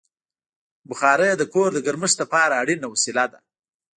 [0.89, 3.39] بخاري د کور د ګرمښت لپاره اړینه وسیله ده.